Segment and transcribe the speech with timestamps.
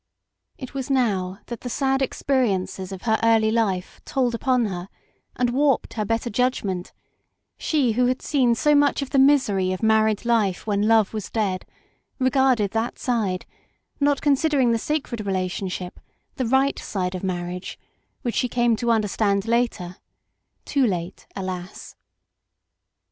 [0.57, 4.89] It was now that the sad experiences of her early life told upon her
[5.35, 6.91] and warped her better judg ment;
[7.55, 11.29] she who had seen so much of the misery of married life when love was
[11.29, 11.67] dead,
[12.17, 13.45] regarded that side,
[13.99, 15.99] not considering the sacred relationship,
[16.35, 17.77] the right side of marriage,
[18.23, 19.97] which she came to understand later
[20.65, 21.95] too late, alas